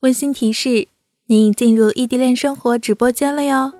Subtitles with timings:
[0.00, 0.88] 温馨提示：
[1.24, 3.72] 您已进入异地恋生活直播间了哟。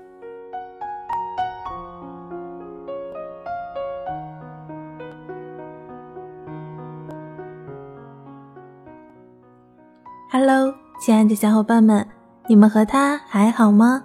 [10.33, 12.09] Hello，亲爱的小伙伴们，
[12.49, 14.03] 你们和他还好吗？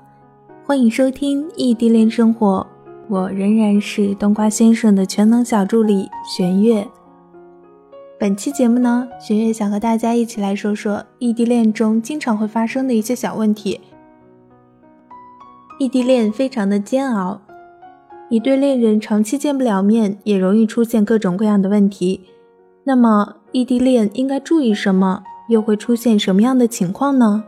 [0.65, 2.67] 欢迎收听异地恋生活，
[3.07, 6.85] 我仍然是冬瓜先生的全能小助理玄月。
[8.21, 13.81] 本期节目呢，雪月想和大家一起来说说异地恋中经常会发生的一些小问题。
[15.79, 17.41] 异地恋非常的煎熬，
[18.29, 22.21] 一对恋人长期见不了面，也容易出现各种各样的问题。
[22.83, 25.23] 那么，异地恋应该注意什么？
[25.49, 27.43] 又会出现什么样的情况呢？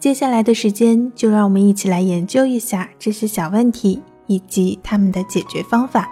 [0.00, 6.10] 接下来的时间，就让我们一起来研究一下这些小问题以及他们的解决方法。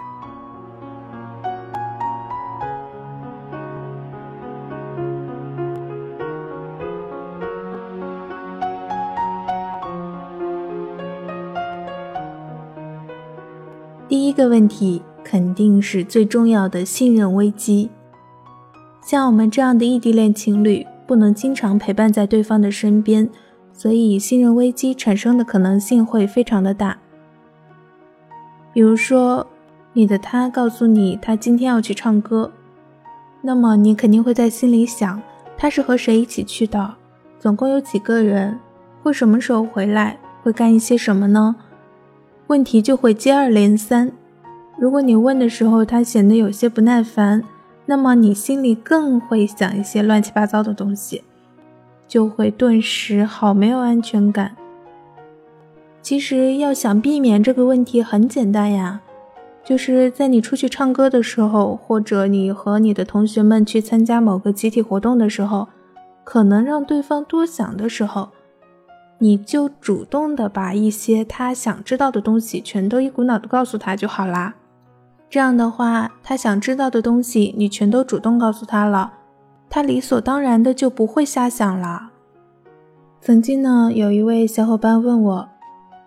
[14.13, 17.89] 第一个问题肯定是最重要的信任危机。
[19.01, 23.27] 像我们这样的异地恋情侣，不能经常陪伴在对方的身边，
[23.73, 26.95] 所以信任危机产生的可能性会非常的大。
[28.71, 29.47] 比如说，
[29.93, 32.51] 你的他告诉你他今天要去唱歌，
[33.41, 35.19] 那么你肯定会在心里想，
[35.57, 36.93] 他是和谁一起去的？
[37.39, 38.59] 总共有几个人？
[39.01, 40.19] 会什么时候回来？
[40.43, 41.55] 会干一些什么呢？
[42.47, 44.11] 问题就会接二连三。
[44.77, 47.43] 如果你问的时候，他显得有些不耐烦，
[47.85, 51.23] 那么你心里更会想一些乱七八糟的东西，
[52.07, 54.55] 就会顿时好没有安全感。
[56.01, 58.99] 其实要想避免这个问题很简单呀，
[59.63, 65.67] 就是在你出去唱歌的时候，或者你和你的同学们去参加某个集体活动的时候，
[66.25, 68.29] 可能让对方多想的时候。
[69.23, 74.55] 你就主动的把一些他想知道的东西全都一股脑的告诉他就好啦。
[75.29, 79.13] 这样的话，他想知道的东西你全都主动告诉他了，
[79.69, 82.09] 他理所当然的就不会瞎想了。
[83.21, 85.49] 曾经呢，有一位小伙伴问我，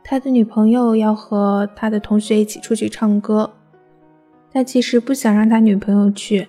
[0.05, 3.51] 他的女朋友要和他的同学一起出去唱歌，
[4.53, 6.49] 他其实不想让他女朋友去，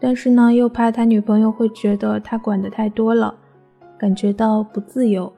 [0.00, 3.34] 但是呢，又怕他女朋友会觉得他管的太多了，
[3.98, 5.30] 感觉到不自由。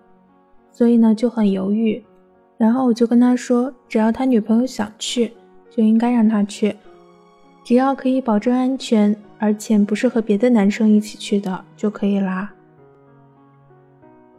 [0.73, 2.03] 所以呢就很犹豫，
[2.57, 5.33] 然后我就跟他说，只要他女朋友想去，
[5.71, 6.75] 就应该让他去，
[7.65, 12.53] 只要可以保证安全，而且不是和别的男生一起去的就可以啦。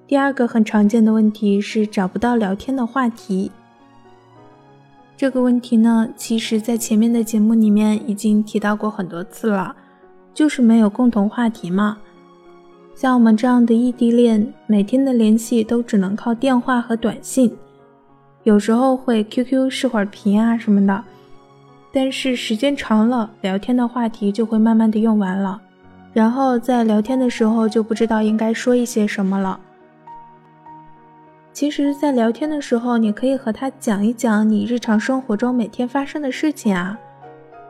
[0.07, 3.51] 第二个很常见的问题是找不到聊天的话题。
[5.15, 9.75] 这个问题呢，其实在前面的节目里面已经提到过很多次了，
[10.33, 11.99] 就是没有共同话题嘛。
[13.01, 17.51] 像我们这样的异地恋，每天的联系都只能靠电话和短信，
[18.43, 21.03] 有时候会 QQ 视会儿频啊什么的，
[21.91, 25.59] 但是时间长了，聊天的话题就会慢慢的用完了，
[26.13, 29.59] 然后在聊天的时候就不知道应该说一些什么了。
[31.51, 36.95] 其实，在聊天的时候，你可以和他讲一讲你日常生活中每天发生的事情啊，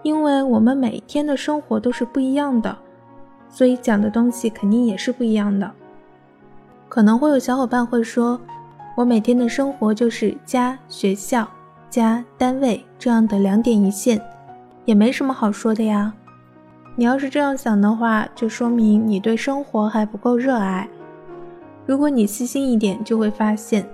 [0.04, 2.78] 因为我们每天的生活都是不一样的。
[3.52, 5.70] 所以讲的东西肯定也是不一样的。
[6.88, 8.40] 可能会有小伙伴会说，
[8.96, 11.48] 我每天的生活就是家、学校、
[11.90, 14.22] 家、单位这样的两点一线，
[14.86, 16.14] 也没什么好说的呀。
[16.96, 20.90] 你要是这样想的话，就说明你对生活还不够热爱。
[21.86, 23.88] 如果你细心一点，就会发现，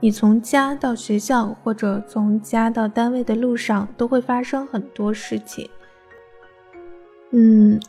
[0.00, 5.68] 你从家到学校或者从家到单位的路上，都会发生很多事情。
[7.30, 7.80] 嗯。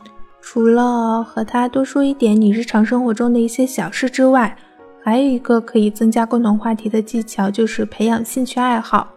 [0.48, 4.56] 除了和他多说一点你日常生活中的一些小事之外，
[5.02, 9.12] 还有一个可以增加共同话题的技巧，就是培养兴趣爱好。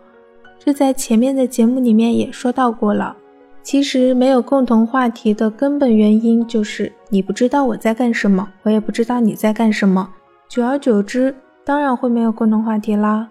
[0.58, 3.14] 这在前面的节目里面也说到过了。
[3.62, 10.08] 其实没有共同话题的根本原因就是你不知道我在干什么，我也不知道你在干什么。
[10.48, 13.28] 久而久之，当然会没有共同话题啦。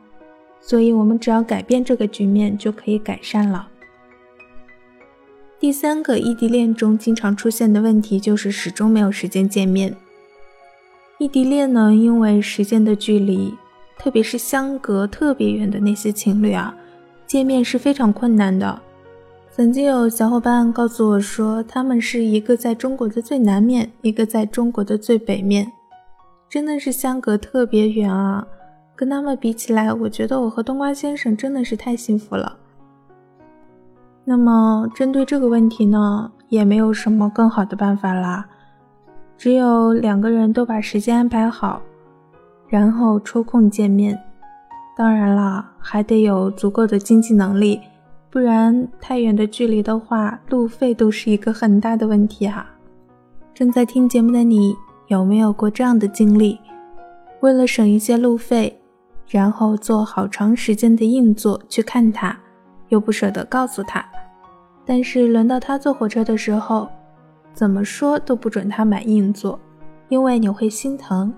[0.61, 3.67] 所以，我们只要改变这个局面，就可以改善了。
[5.59, 9.95] 第三个异地恋中经常出现的问题就是始终没有时间见面。
[11.17, 13.51] 异地恋呢，因为时间的距离，
[13.97, 16.75] 特别是相隔特别远的那些情侣啊，
[17.25, 18.79] 见面是非常困难的。
[19.51, 25.71] 曾经有小伙伴告诉我说，他们是一个在中国的最南面，一个在中国的最北面，
[26.47, 28.45] 真的是相隔特别远啊。
[28.95, 32.55] 跟他们比起来，我觉得我和冬瓜先生真的是太幸福了。
[34.29, 38.45] 那么，针对这个问题呢，也没有什么更好的办法啦。
[39.37, 41.81] 只有两个人都把时间安排好，
[42.67, 44.21] 然后抽空见面。
[44.97, 47.79] 当然了，还得有足够的经济能力，
[48.29, 52.69] 不然太远的距离的话，路费都是一个很大的问题啊。
[53.53, 54.75] 正在听节目的你，
[55.07, 56.59] 有没有过这样的经历？
[57.39, 58.77] 为了省一些路费，
[59.29, 62.37] 然后做好长时间的硬座去看他，
[62.89, 64.05] 又不舍得告诉他。
[64.85, 66.87] 但是轮到他坐火车的时候，
[67.53, 69.59] 怎么说都不准他买硬座，
[70.09, 71.33] 因为你会心疼。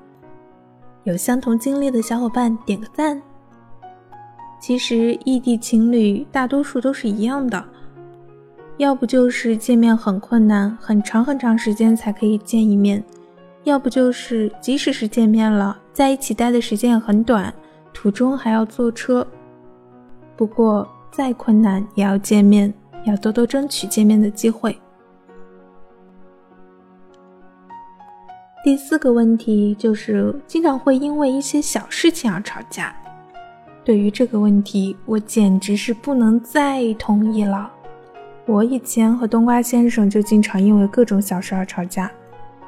[1.03, 3.21] 有相同经历的小伙伴点个赞。
[4.59, 7.63] 其实异地情侣大多数都是一样的，
[8.77, 13.01] 要不就是见面很困难，很长很长时间才可以见一面；
[13.63, 17.51] 要不就是即使是见面了，在一起待的时间也很短，
[17.93, 19.25] 途中还要坐车。
[20.35, 22.73] 不过再困难也要见面，
[23.05, 24.77] 要多多争取见面的机会。
[28.63, 32.95] 第四个问题就是经常会因为一些小事情而吵架。
[33.85, 37.71] 对于这个问题，我简直是不能再同意了。
[38.45, 42.11] 我以前和冬瓜先生就经常因为各种小事而吵架。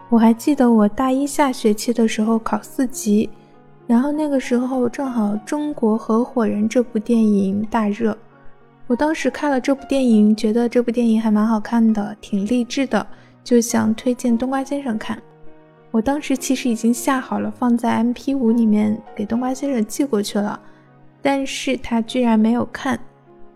[0.09, 3.29] 我还记得我大一下学期的时候考四级，
[3.85, 8.17] 然后那个时候正好《中国合伙人》这部电影大热，
[8.91, 13.07] 我当时看了这部电影，觉得这部电影还蛮好看的，挺励志的，
[13.41, 15.17] 就想推荐冬瓜先生看。
[15.91, 20.59] 我当时其实已经下好了，放在 MP5 里面给冬瓜先生寄过去了。
[21.21, 22.99] 但是他居然没有看，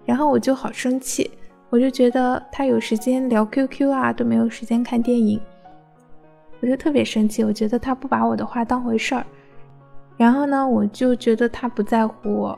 [0.06, 1.30] 然后我就好生气，
[1.70, 5.38] 我就觉得他有时间聊 QQ 啊，都没有时间看电影，
[6.62, 9.26] 我就特别生气，我觉得他不把我的话当回事儿，
[10.16, 12.58] 然后呢，我就觉得他不在乎我，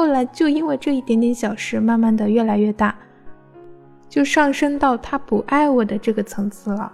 [0.00, 2.96] 后来就因为这一点点小事，慢慢的越来越大，
[4.08, 6.90] 就上升到他不爱我的这个层次了，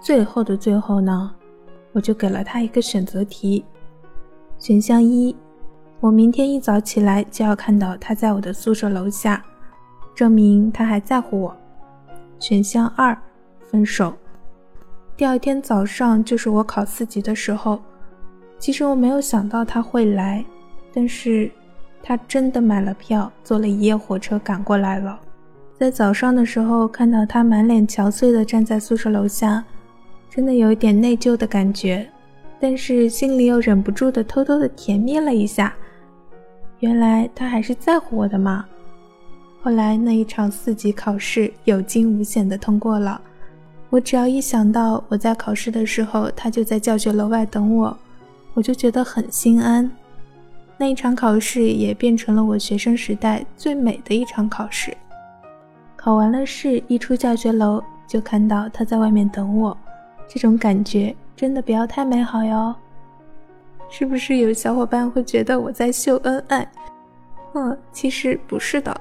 [0.00, 1.34] 最后的最后呢，
[1.90, 3.64] 我就给了他一个选择题，
[4.60, 5.34] 选项一。
[5.98, 9.44] 我明天一早起来就要看到他在我的宿舍楼下，
[10.14, 11.56] 证明他还在乎我。
[12.38, 13.18] 选项二，
[13.58, 14.14] 分手。
[15.16, 17.82] 第二天早上就是我考四级的时候，
[18.56, 20.44] 其实我没有想到他会来，
[20.92, 21.50] 但是
[22.06, 25.18] 他真的买了票，坐了一夜火车赶过来了。
[25.78, 29.64] 在早上的时候看到他满脸憔悴的站在宿舍楼下，
[30.28, 32.06] 真的有一点内疚的感觉，
[32.60, 35.74] 但是心里又忍不住的偷偷的甜蜜了一下。
[36.80, 38.66] 原来他还是在乎我的嘛！
[39.62, 43.18] 后来那一场四级考试有惊无险的通过了，
[43.88, 47.96] 我只要一想到我在考试的时候他就在教学楼外等我，
[48.52, 49.90] 我就觉得很心安。
[50.84, 54.94] 那一场考试也变成了我学生时代最美的一场考试。
[55.96, 59.74] 考完了试，一出教学楼就看到他在外面等我，
[60.28, 62.74] 这种感觉真的不要太美好哟。
[63.88, 66.70] 是不是有小伙伴会觉得我在秀恩爱？
[67.54, 68.94] 嗯，其实不是的，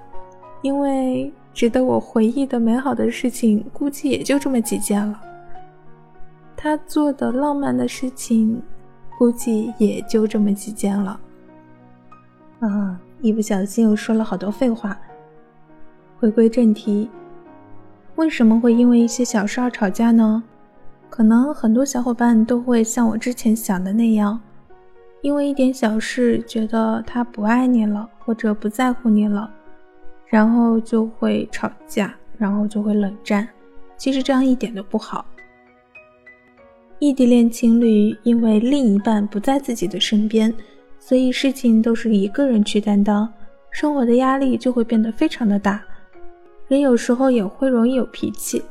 [0.62, 5.20] 因为值得我回忆的美好的事情，估计也就这么几件了。
[6.56, 8.64] 他做的浪漫的事情，
[9.18, 11.20] 估计也就这么几件了。
[12.68, 14.98] 啊，一不小心又说了好多废话。
[16.18, 17.10] 回归正题，
[18.16, 20.42] 为什么会因为一些小事而吵架呢？
[21.10, 24.40] 可能很多小伙伴都会像我之前想的那样。
[25.22, 29.50] 因为一点小事，觉得他不爱你了，或者不在乎你了，
[30.28, 33.48] 然后就会吵架，然后就会冷战。
[33.98, 35.26] 其实这样一点都不好。
[37.00, 40.54] 异地恋情侣因为另一半不在自己的身边，
[41.06, 43.28] 所以事情都是一个人去担当，
[43.70, 45.84] 生活的压力就会变得非常的大。
[46.70, 48.64] 人有时候也会容易有脾气，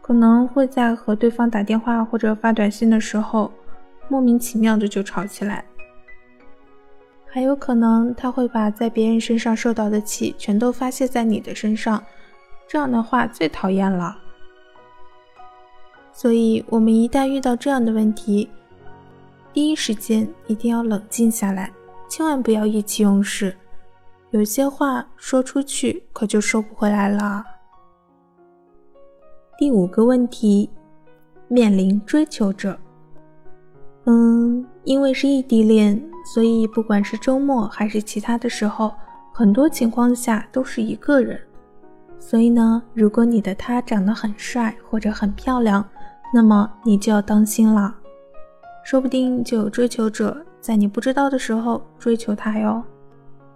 [0.00, 3.50] 可能会在和对方打电话或者发短信的时候，
[4.06, 5.64] 莫名其妙的就吵起来。
[7.26, 12.00] 还有可能他会把在别人身上受到的气全都发泄在你的身上，
[12.68, 14.16] 这样的话最讨厌了。
[16.12, 18.48] 所以，我们一旦遇到这样的问题，
[19.54, 21.72] 第一时间一定要冷静下来，
[22.08, 23.56] 千万不要意气用事。
[24.32, 27.44] 有些话说出去可就收不回来了。
[29.56, 30.68] 第五个问题，
[31.46, 32.76] 面临追求者。
[34.06, 36.02] 嗯，因为是异地恋。
[36.34, 38.92] 所以，不管是周末还是其他的时候，
[39.32, 41.38] 很多情况下都是一个人。
[42.18, 45.86] 所以呢，如果你的他长得很帅或者很漂亮，
[46.32, 47.94] 那么你就要当心了，
[48.84, 52.82] 说不定就有追求者在你不知道的时候追求他哟。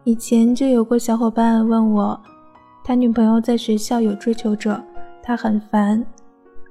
[0.04, 2.18] 以前就有过小伙伴问我，
[2.82, 4.82] 他女朋友在学校有追求者，
[5.22, 6.02] 他很烦，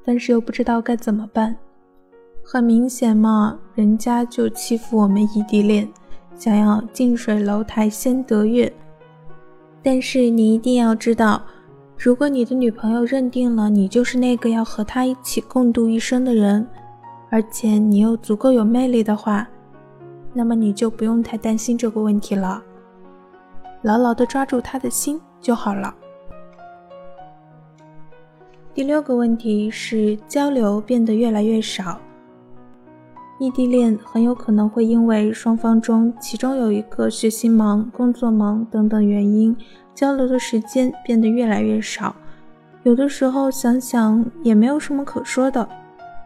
[0.04, 1.56] 但是又不知道该怎么办。
[2.44, 5.88] 很明显嘛，人家就欺负我们异地恋，
[6.36, 8.74] 想要近水楼台先得月。
[9.84, 11.44] 但是你一定要知道，
[11.96, 16.68] 如果你的女朋友认定了你就是那个要和她一起共度一生的人，
[17.30, 19.48] 而且你又足够有魅力的话，
[20.34, 22.64] 那么你就不用太担心这个问题了，
[23.82, 25.94] 牢牢的抓住他的心就好了。
[28.74, 32.00] 第六个问题是交流变得越来越少。
[33.40, 39.56] 异地恋很有可能会因为双方中其中有一个学习忙、工作忙等等原因，
[39.94, 42.16] 交流的时间变得越来越少。
[42.84, 45.68] 有的时候想想也没有什么可说的，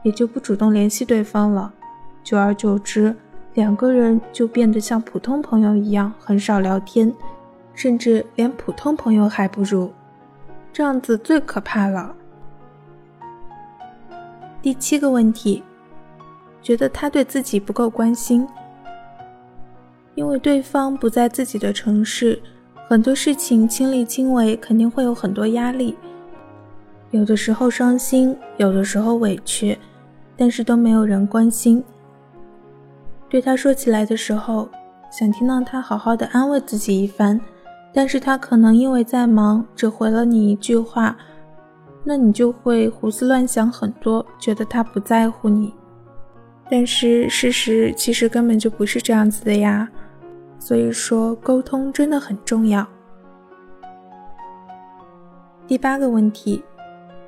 [0.04, 1.74] 也就不主动联系对方了。
[2.24, 3.16] 久而久之，
[3.56, 7.14] 两个人就变得像普通朋友一样，很少聊天，
[7.74, 9.92] 甚至连普通朋友还不如。
[10.72, 12.16] 这样子最可怕了。
[14.62, 15.64] 第七个问题，
[16.62, 18.48] 觉得他对自己不够关心，
[20.16, 22.42] 因为对方不在自己的城市，
[22.88, 25.98] 很多事情亲力亲为，肯定会有很多压力。
[27.10, 29.78] 有的时候伤心，有的时候委屈，
[30.42, 31.84] 但是都没有人关心。
[33.30, 34.68] 对他说起来的时候，
[35.12, 37.40] 想听到他好好的安慰自己一番，
[37.94, 41.16] 但是他可能因为在忙，只回了你一句话。
[42.04, 45.72] 那你就会胡思乱想很多，觉得他不在乎你，
[46.68, 49.88] 但是事实其实根本就不是这样子的呀。
[50.58, 52.88] 所以说，沟通真的很重要。
[55.68, 56.64] 第八个问题，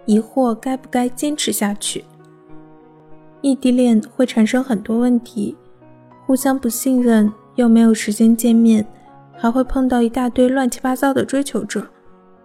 [0.08, 2.04] 疑惑该不该坚持下去？
[3.44, 5.54] 异地恋会产生很多问题，
[6.26, 8.88] 互相不信任，又没有时间见面，
[9.34, 11.86] 还会碰到一大堆乱七八糟的追求者，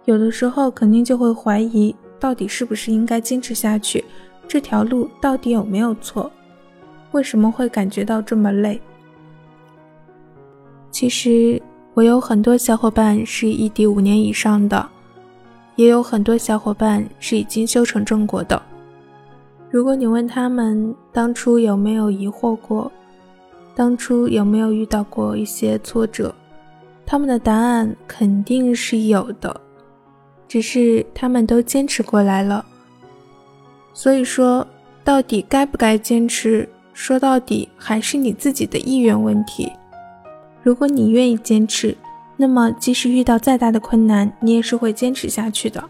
[0.03, 1.95] 有的时候肯定就会怀疑。
[2.19, 4.03] 到底是不是应该坚持下去？
[4.45, 6.29] 这条路到底有没有错？
[7.13, 8.81] 为什么会感觉到这么累？
[10.91, 11.61] 其实
[11.93, 14.85] 我有很多小伙伴是异地五年以上的，
[15.77, 18.61] 也有很多小伙伴是已经修成正果的。
[19.71, 22.91] 如果你问他们当初有没有疑惑过，
[23.75, 26.33] 当初有没有遇到过一些挫折，
[27.05, 29.61] 他们的答案肯定是有的。
[30.47, 32.65] 只是他们都坚持过来了，
[33.93, 34.65] 所以说，
[35.03, 36.67] 到底该不该坚持？
[36.91, 39.71] 说到底还是你自己的意愿问题。
[40.63, 41.95] 如果你愿意坚持，
[42.35, 45.81] 那么即使遇到再大的困难，你也是会坚持下去的。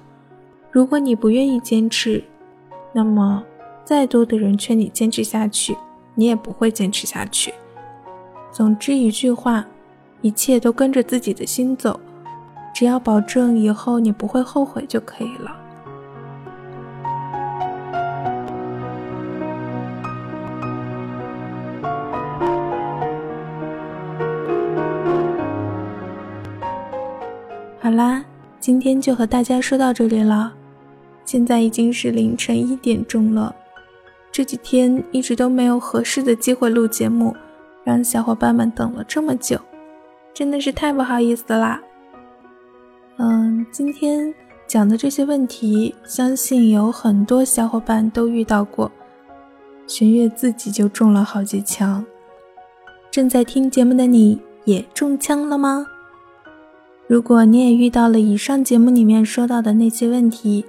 [0.69, 2.21] 如果你不愿意坚持，
[2.91, 3.41] 那么
[3.89, 5.75] 再多的人劝你坚持下去，
[6.13, 7.51] 你也不会坚持下去。
[8.51, 9.65] 总之一句话，
[10.22, 12.00] 一切都跟着自己的心走。
[12.72, 15.55] 只要保证以后你不会后悔就可以了。
[27.81, 28.24] 好啦，
[28.60, 30.53] 今天就和大家说到这里了。
[31.25, 33.55] 现在已经是凌晨一点钟了，
[34.31, 37.36] 这几天一直都没有合适的机会录节目，
[37.83, 39.59] 让小伙伴们等了这么久，
[40.33, 41.81] 真的是太不好意思啦。
[43.17, 44.33] 嗯，今天
[44.67, 48.91] 讲的这些问题，相信有很多小伙伴都遇到过。
[49.88, 52.05] 玄月自己就中了好几枪，
[53.09, 55.88] 正在听节目的你也中枪了吗？
[57.07, 60.63] 如果你也遇到了以上节目里面说到的那些问题，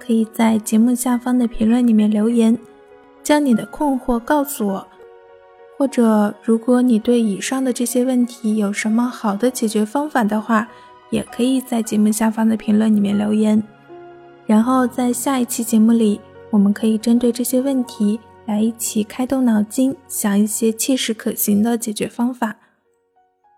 [0.00, 2.58] 可以在节目下方的评论里面留言，
[3.28, 4.88] 将你的困惑告诉我。
[5.76, 10.66] 或者，如果你对以上的这些问题有什么好的解决方法的话，
[11.10, 13.62] 也可以在节目下方的评论里面留言，
[14.46, 16.18] 然后在下一期节目里，
[16.48, 22.56] 我们可以针对这些问题来一起开动脑筋，想一些切实可行的解决方法。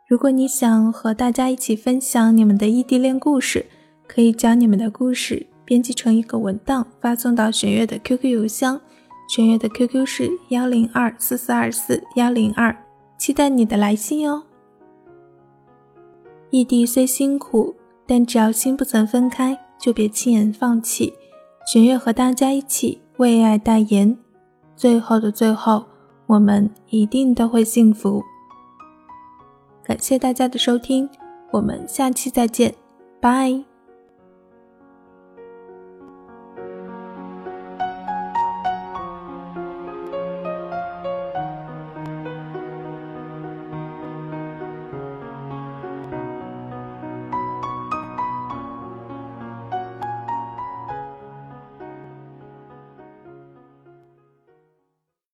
[0.09, 3.67] 如果你想和大家一起分享你们的异地恋故事，
[4.09, 8.81] 可以将你们的故事编辑成一个文档，发送到玄月的 QQ 邮箱，
[9.31, 12.77] 玄月的 QQ 是幺零二四四二四幺零二，
[13.17, 14.43] 期待你的来信哦。
[16.51, 17.77] 异地虽辛苦，
[18.09, 21.15] 但只要心不曾分开，就别轻言放弃。
[21.65, 24.19] 玄月和大家一起为爱代言，
[24.75, 25.85] 最后的最后，
[26.27, 28.21] 我们一定都会幸福。
[29.85, 31.09] 感谢大家的收听，
[31.53, 32.75] 我们下期再见，
[33.21, 33.70] 拜。